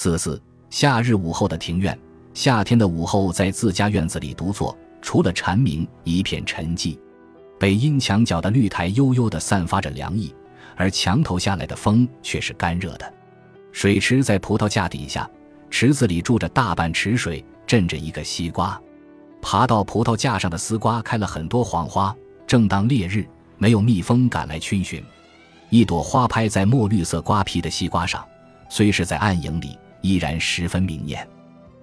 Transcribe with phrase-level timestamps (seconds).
[0.00, 1.98] 四四夏日午后的庭院，
[2.32, 6.96] 夏天的午后，在自家院子里独坐，除了蝉鸣，一片沉寂。
[7.58, 10.32] 北阴墙角的绿苔悠悠地散发着凉意，
[10.76, 13.12] 而墙头下来的风却是干热的。
[13.72, 15.28] 水池在葡萄架底下，
[15.68, 18.80] 池子里住着大半池水，镇着一个西瓜。
[19.42, 22.14] 爬到葡萄架上的丝瓜开了很多黄花，
[22.46, 23.26] 正当烈日，
[23.56, 25.02] 没有蜜蜂赶来熏熏。
[25.70, 28.24] 一朵花拍在墨绿色瓜皮的西瓜上，
[28.68, 29.76] 虽是在暗影里。
[30.08, 31.28] 依然十分明艳。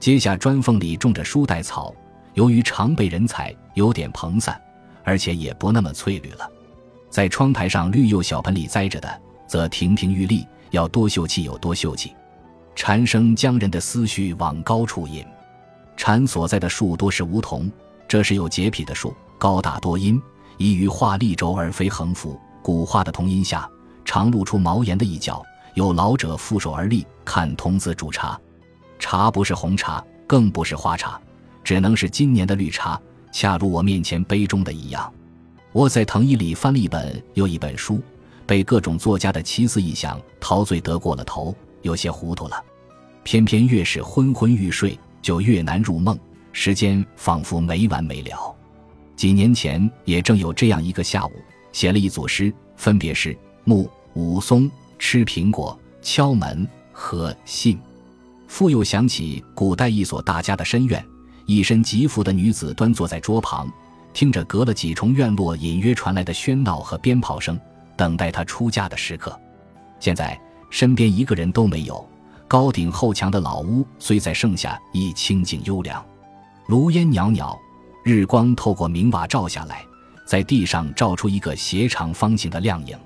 [0.00, 1.94] 阶下砖缝里种着书带草，
[2.34, 4.60] 由于常被人踩，有点蓬散，
[5.04, 6.50] 而且也不那么翠绿了。
[7.08, 12.12] 在窗台上绿釉小盆里栽着的，则亭亭玉立，要多秀气有多秀气。
[12.74, 15.24] 蝉声将人的思绪往高处引。
[15.96, 17.70] 蝉所在的树多是梧桐，
[18.08, 20.20] 这是有洁癖的树，高大多阴，
[20.56, 22.38] 宜于画立轴而非横幅。
[22.62, 23.68] 古画的桐荫下，
[24.04, 25.40] 常露出毛檐的一角。
[25.78, 28.36] 有老者负手而立，看童子煮茶。
[28.98, 31.20] 茶不是红茶，更不是花茶，
[31.62, 35.12] 只能是今年的绿茶，恰如我面前杯中的一样。
[35.70, 38.02] 我在藤椅里翻了一本又一本书，
[38.44, 42.60] 被各种作家的奇思异想陶醉得过了头，有些糊涂了。
[43.22, 46.18] 偏偏越是昏昏欲睡，就越难入梦，
[46.50, 48.52] 时间仿佛没完没了。
[49.14, 51.30] 几年前也正有这样一个下午，
[51.70, 53.32] 写了一组诗，分别是
[53.62, 54.62] 《木武松》。
[54.98, 57.78] 吃苹果、敲门和信，
[58.46, 61.04] 复又想起古代一所大家的深院，
[61.46, 63.70] 一身吉服的女子端坐在桌旁，
[64.12, 67.58] 听着隔了几重院落隐约传来的喧闹和鞭炮声，
[67.96, 69.38] 等待她出嫁的时刻。
[70.00, 70.38] 现在
[70.70, 72.06] 身边一个人都没有，
[72.46, 76.04] 高顶厚墙的老屋虽在盛夏亦清静幽凉，
[76.66, 77.56] 炉烟袅袅，
[78.04, 79.84] 日光透过明瓦照下来，
[80.26, 82.98] 在地上照出一个斜长方形的亮影。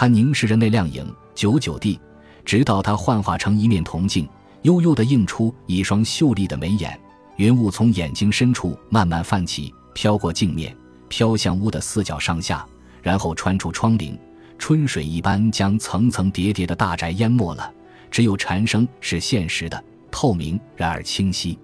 [0.00, 2.00] 他凝视着那亮影，久久地，
[2.42, 4.26] 直到它幻化成一面铜镜，
[4.62, 6.98] 悠悠地映出一双秀丽的眉眼。
[7.36, 10.74] 云雾从眼睛深处慢慢泛起，飘过镜面，
[11.10, 12.66] 飘向屋的四角上下，
[13.02, 14.18] 然后穿出窗棂，
[14.56, 17.70] 春水一般将层层叠叠的大宅淹没了。
[18.10, 21.58] 只有蝉声是现实的、透明，然而清晰。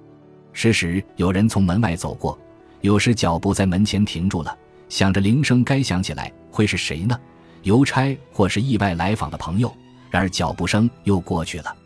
[0.53, 2.39] 时时有人从门外走过，
[2.83, 4.55] 有时脚步在门前停住了，
[4.91, 7.19] 想着铃声该响起来，会是谁呢？
[7.67, 9.75] 邮差或是意外来访的朋友，
[10.09, 11.77] 然而脚步声又过去了。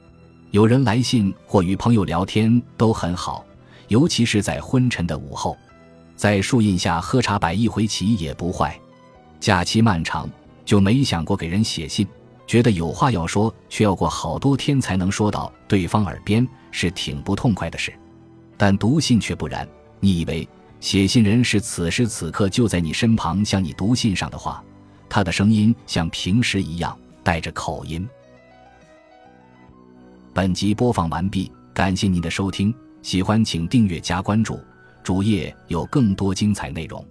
[0.50, 3.42] 有人来信或与朋友聊天都很好，
[3.88, 5.56] 尤其是在昏沉的午后，
[6.14, 8.78] 在树荫下喝茶摆一回棋也不坏。
[9.40, 10.28] 假期漫长，
[10.66, 12.06] 就没想过给人写信，
[12.46, 17.90] 觉得有话要说，却要过好多天才能说到对方耳边，是挺不痛快的事。
[18.58, 19.66] 但读信却不然，
[19.98, 20.46] 你以为
[20.78, 24.62] 写信人是此时此刻就在你身旁向你读信上的话。
[25.10, 28.08] 他的声音像平时一样带着口音。
[30.32, 32.72] 本集播放完毕，感谢您的收听，
[33.02, 34.58] 喜欢请订阅加关注，
[35.02, 37.04] 主页有更多精彩内容。